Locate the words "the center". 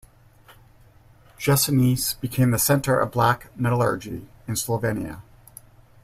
2.49-2.99